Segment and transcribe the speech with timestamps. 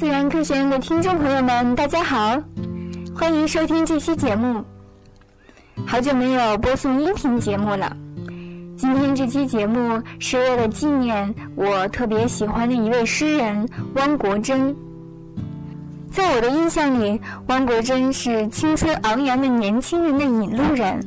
[0.00, 2.42] 自然科学院的听众朋友们，大家好，
[3.14, 4.64] 欢迎收听这期节目。
[5.86, 7.94] 好久没有播送音频节目了，
[8.78, 14.74] 今天这期节目是为了纪念我特别喜欢的一位诗人汪国真。
[16.10, 20.98] 在我的印象里，汪国真是青春昂扬的年轻人的引路人。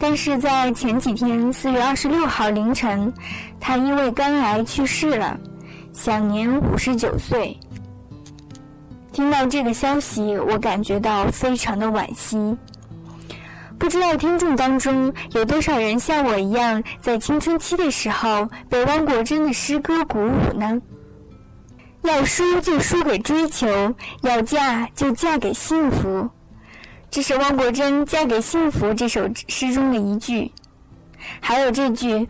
[0.00, 3.14] 但是在前几天，四月二十六号凌晨，
[3.60, 5.38] 他因为肝癌去世了，
[5.92, 7.56] 享年五十九岁。
[9.14, 12.56] 听到这个消息，我感觉到非常的惋惜。
[13.78, 20.82] 不知道听众当中有多少人像我一样，在青春期的时候被汪国真的诗歌鼓舞呢？
[22.02, 26.28] 要输就输给追求，要嫁就嫁给幸福。
[27.08, 30.50] 这是汪国真《嫁给幸福》这首诗中的一句，
[31.38, 32.28] 还有这句：“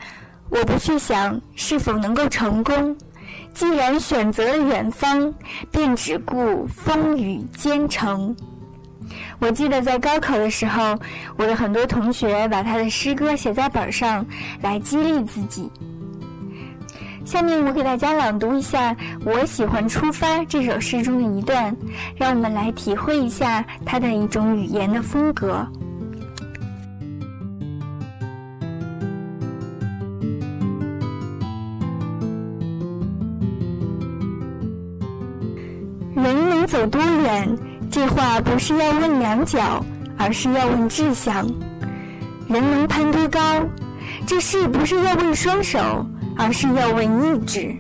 [0.51, 2.95] 我不去想是否能够成功，
[3.55, 5.33] 既然选择了远方，
[5.71, 8.37] 便只顾风雨兼程。”
[9.39, 10.99] 我记得在高考的时候，
[11.37, 14.25] 我的很多同学把他的诗歌写在本上
[14.63, 15.71] 来激励自己。
[17.25, 18.95] 下面我给大家朗读一下
[19.25, 21.75] 我喜欢《出发》这首诗中的一段，
[22.17, 25.67] 让我们来体会一下它的一种语言的风格。
[36.85, 37.59] 人能走多远？
[37.91, 39.85] 这话不是要问两脚，
[40.19, 41.47] 而是要问志向。
[42.49, 43.41] 人能攀多高？
[44.27, 46.07] 这事不是要问双手。
[46.37, 47.77] 而是要问意志。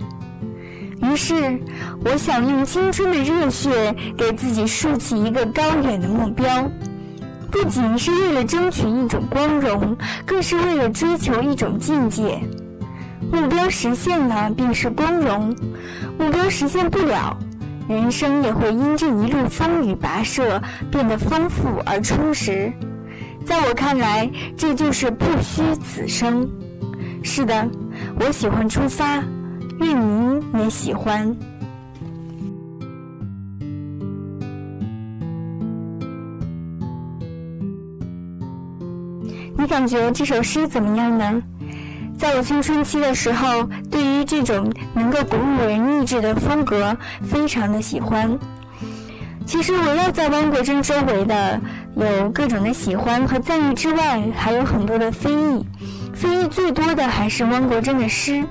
[1.02, 1.58] 于是，
[2.04, 6.70] 我想用青春的热血给自己竖起一个高远的目标，
[7.50, 12.38] 不仅是为了争取一种光荣，更是为了追求一种境界。
[13.32, 15.52] 目标实现了便是光荣，
[16.16, 17.36] 目标实现不了，
[17.88, 22.72] 人生也会因这一路风雨跋涉变得丰富而充实。
[23.44, 26.48] 在我看来，这就是不虚此生。
[27.22, 27.68] 是的。
[28.18, 29.22] 我喜欢出发，
[29.78, 31.36] 愿您也喜欢。
[39.56, 41.42] 你感觉这首诗怎么样呢？
[42.24, 48.38] 在我青春期的时候，对于这种能够鼓舞人意志的风格，非常的喜欢。
[49.44, 51.60] 其实围绕在汪国真周围的，
[51.94, 55.66] 有各种的喜欢和赞誉之外，还有很多的非议。
[56.14, 58.42] 非议最多的还是汪国真的诗，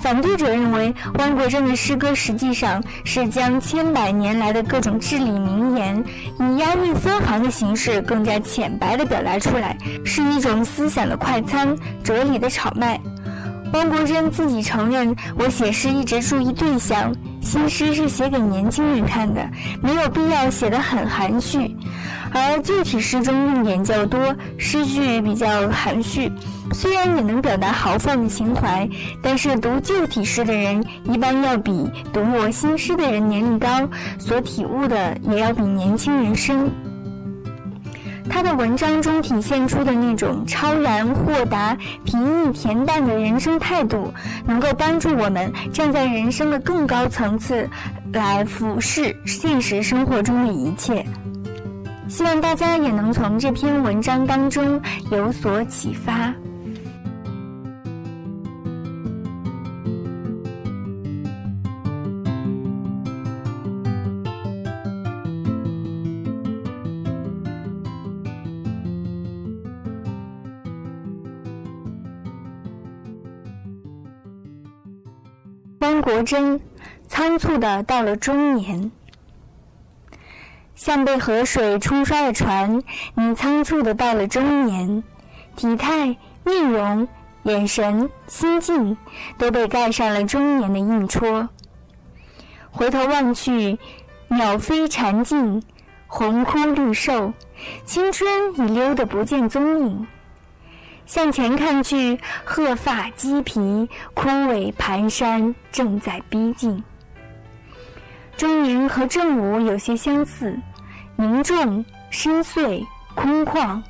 [0.00, 6.02] 反对者认为汪国真的诗歌实际上是将千百年来的各种至理名言，
[6.40, 12.98] 以押韵分行的形式更加浅白地表达出来，是一种思想的快餐，哲理的炒卖。
[13.72, 19.46] 汪国真自己承认，我写诗一直注意对象，新诗是写给年轻人看的，
[19.82, 21.76] 没有必要写得很含蓄。
[22.30, 26.30] 而旧体诗中用典较多，诗句比较含蓄，
[26.72, 28.88] 虽然也能表达豪放的情怀，
[29.22, 36.70] 但是读旧体诗的人一般要比读我新诗的人年龄高，所体悟的也要比年轻人深。
[38.38, 44.14] 他的文章中体现出的那种超然豁达、平易恬淡的人生态度，
[44.46, 47.68] 能够帮助我们站在人生的更高层次
[48.12, 51.04] 来俯视现实生活中的一切。
[52.06, 56.32] 希望大家也能从这篇文章当中有所启发。
[76.08, 76.58] 国真
[77.06, 78.90] 仓促的到了中年。
[80.74, 82.82] 像被河水冲刷的船，
[83.14, 85.04] 你仓促的到了中年，
[85.54, 87.06] 体态、面容、
[87.42, 88.96] 眼神、心境
[89.36, 91.46] 都被盖上了中年的印戳。
[92.70, 93.78] 回头望去，
[94.28, 95.62] 鸟飞蝉尽，
[96.06, 97.34] 红枯绿瘦，
[97.84, 100.06] 青春已溜得不见踪影。
[101.08, 106.84] 向前看去，鹤发鸡皮，枯萎蹒跚，正在逼近。
[108.36, 110.54] 中年和正午有些相似。
[111.16, 113.82] 凝重、深邃、空旷，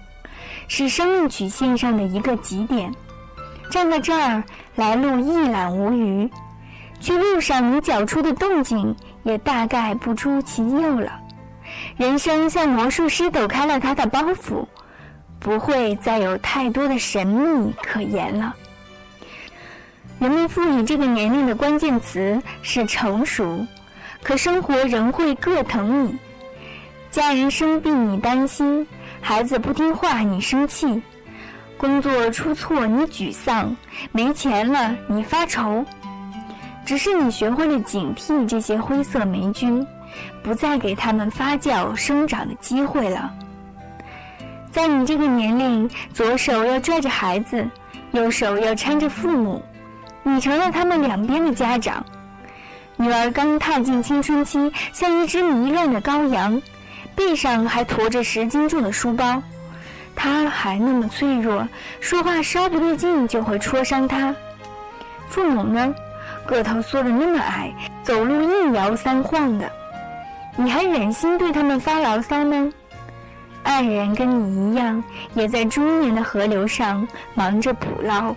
[0.69, 2.91] 是生命曲线上的一个极点。
[3.69, 4.43] 站在这儿，
[4.76, 6.31] 来路一览无余，
[7.00, 11.21] 去路上你脚出的动静也大概不出其右了。
[11.97, 14.64] 人生像魔术师抖开了他的包袱，
[15.38, 18.55] 不会再有太多的神秘可言了。
[20.19, 23.67] 人们赋予这个年龄的关键词是成熟。
[24.20, 26.19] 可生活仍会各疼你。
[27.08, 28.85] 家人生病你担心，
[29.20, 31.00] 孩子不听话你生气，
[31.76, 33.75] 工作出错你沮丧，
[34.11, 35.85] 没钱了你发愁。
[36.85, 39.87] 只是你学会了警惕这些灰色霉菌，
[40.43, 43.32] 不再给他们发酵生长的机会了。
[44.78, 47.69] 在你这个年龄，左手要拽着孩子，
[48.12, 49.60] 右手要搀着父母，
[50.22, 52.06] 你成了他们两边的家长。
[52.96, 56.62] 女儿刚踏进青春期，像一只迷乱的羔羊，
[57.16, 59.42] 背上还驮着十斤重的书包，
[60.14, 64.32] 她还那么脆弱，说话稍不对劲就会戳伤她。
[65.28, 65.92] 父母呢，
[66.46, 69.69] 个头缩得那么矮，走路一摇三晃的，
[70.54, 72.72] 你还忍心对他们发牢骚吗？
[73.69, 75.05] 爱人跟你一样，
[75.35, 78.35] 也在中年的河流上忙着捕捞，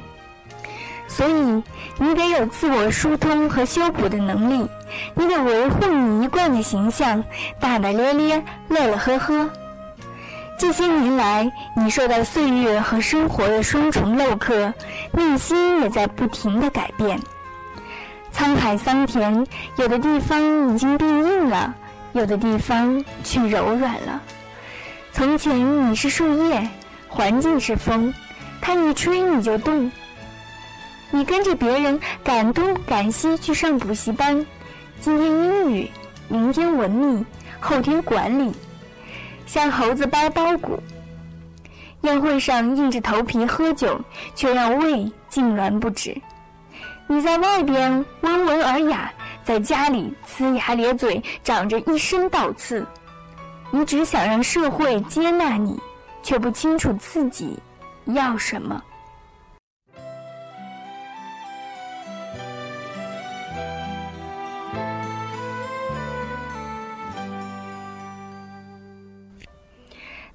[1.08, 1.64] 所以
[1.98, 4.68] 你得有自我疏通和修补的能力，
[5.16, 7.24] 你得维护你一贯的形象，
[7.62, 9.50] 大大咧咧，乐乐呵呵。
[10.60, 14.72] 这些年来，你受到岁月和生活的双重镂刻，
[15.14, 17.18] 内心也在不停的改变。
[18.36, 21.74] 沧海桑田，有的地方已经变硬了，
[22.12, 24.22] 有的地方却柔软了。
[25.22, 26.68] 从前你是树叶，
[27.08, 28.12] 环境是风，
[28.60, 29.92] 它一吹你就动。
[31.12, 34.44] 你跟着别人赶东赶西去上补习班，
[35.00, 35.92] 今天英语，
[36.28, 37.24] 明天文秘，
[37.60, 38.52] 后天管理，
[39.46, 40.82] 像猴子掰苞谷。
[42.02, 44.02] 宴会上硬着头皮喝酒，
[44.34, 46.20] 却让胃痉挛不止。
[47.06, 49.14] 你在外边温文尔雅，
[49.44, 52.84] 在家里呲牙咧嘴，长着一身倒刺。
[53.74, 55.80] 你只想让社会接纳你，
[56.22, 57.58] 却不清楚自己
[58.06, 58.84] 要什么。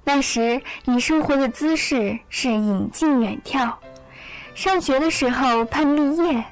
[0.03, 3.71] 那时你生活的姿势是引进远眺，
[4.55, 6.43] 上学的时候盼毕业，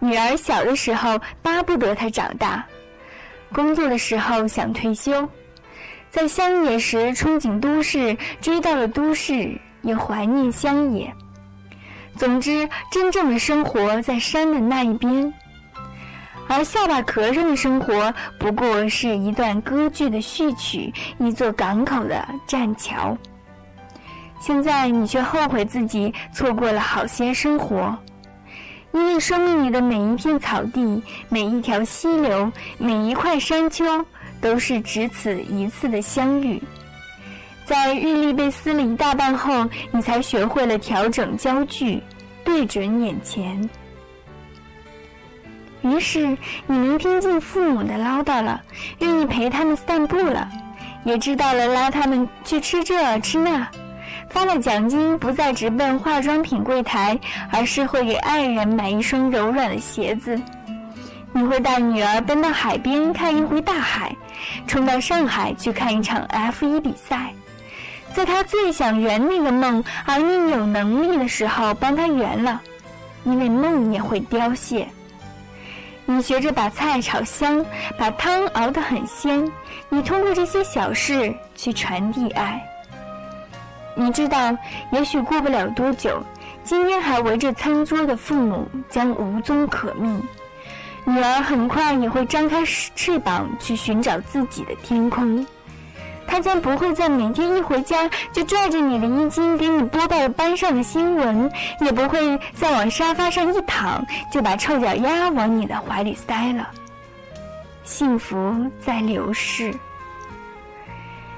[0.00, 2.66] 女儿小的时候巴不得她长大，
[3.52, 5.28] 工作的时候想退休。
[6.16, 11.12] 在乡野时憧憬都市，追到了都市也怀念乡野。
[12.16, 15.30] 总之，真正的生活在山的那一边，
[16.48, 23.14] 而下巴壳上的生活不过是一段歌剧的序曲，一座港口的栈桥。
[24.40, 27.94] 现在你却后悔自己错过了好些生活，
[28.94, 33.84] 因为生命里的每一片草地、每一条溪流、每一块山丘。
[34.46, 36.62] 都是只此一次的相遇，
[37.64, 42.00] 在日历被撕了一大半后，你才学会了调整焦距，
[42.44, 43.68] 对准眼前。
[45.82, 46.28] 于是
[46.68, 48.62] 你能听进父母的唠叨了，
[49.00, 50.48] 愿意陪他们散步了，
[51.02, 53.68] 也知道了拉他们去吃这吃那，
[54.30, 57.18] 发了奖金不再直奔化妆品柜台，
[57.50, 60.40] 而是会给爱人买一双柔软的鞋子。
[61.36, 64.16] 你会带女儿奔到海边看一回大海，
[64.66, 67.34] 冲到上海去看一场 F 一比赛，
[68.14, 72.58] 在她最想圆那个梦，而你有能力的时候帮她圆了，
[73.24, 74.88] 因为梦也会凋谢。
[76.06, 77.62] 你学着把菜炒香，
[77.98, 79.52] 把汤熬得很鲜，
[79.90, 82.66] 你通过这些小事去传递爱。
[83.94, 84.56] 你知道，
[84.90, 86.18] 也许过不了多久，
[86.64, 90.18] 今天还围着餐桌的父母将无踪可觅。
[91.08, 95.46] 女儿很快也会张开翅膀去寻找自己的天空，
[96.26, 101.48] 她将不会在每天一回家就拽着你的衣襟给你播报班上的新闻，
[101.80, 106.68] 也不会再往沙发上一躺就把臭脚丫往你的怀里塞了。
[107.84, 109.72] 幸福在流逝，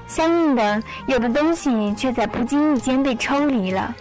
[0.07, 3.95] 相应的，有的东西却在不经意间被抽离了，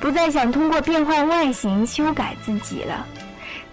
[0.00, 3.06] 不再想通过变换外形修改自己了。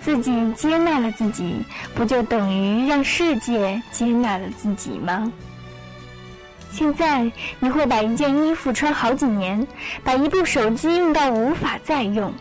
[0.04, 1.56] 自己接纳了自己，
[1.96, 5.32] 不就等于让世界接纳了自己吗？
[6.70, 9.66] 现在你会把一件衣服穿好几年，
[10.04, 12.34] 把一部手机用到无法再用。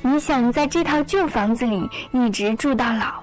[0.00, 3.22] 你想在这套旧房子里一直住到老。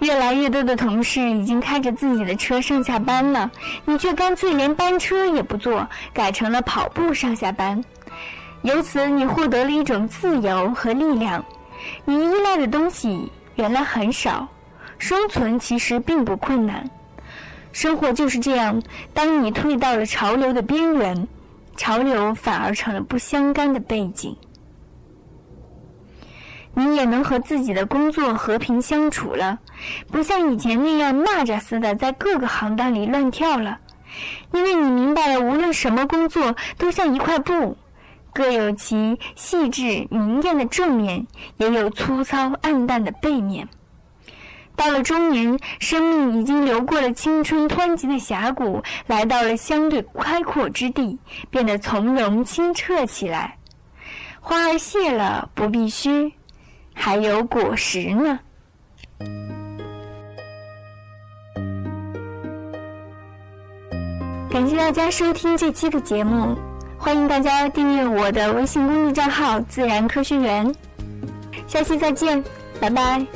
[0.00, 3.48] 越来越多的同事已经开着自己的车上下班了，
[3.84, 7.82] 你却干脆连班车也不坐，改成了跑步上下班。
[8.62, 11.44] 由此，你获得了一种自由和力量。
[12.04, 14.48] 你依赖的东西原来很少，
[14.98, 16.88] 生存其实并不困难。
[17.72, 18.82] 生活就是这样，
[19.14, 21.26] 当你退到了潮流的边缘，
[21.76, 24.36] 潮流反而成了不相干的背景。
[26.74, 29.58] 你也能和自己的工作和平相处了，
[30.10, 33.78] 不像以前那样蚂蚱似的在各个行当里乱跳了。
[34.52, 37.76] 因为你明白了，无论什么工作都像一块布，
[38.32, 41.26] 各有其细致明艳的正面，
[41.58, 43.68] 也有粗糙暗淡的背面。
[44.74, 51.18] 到了中年，生命已经流过了青春湍急的峡谷，来到了相对开阔之地，
[51.50, 53.58] 变得从容清澈起来。
[54.40, 56.32] 花儿谢了，不必须，
[56.94, 58.40] 还有果实呢。
[64.50, 66.56] 感谢大家收听这期的节目，
[67.02, 70.72] 欢迎大家订阅我的微信公众账号“自然科学园”。
[71.66, 72.40] 下期再见，
[72.80, 73.26] 拜拜。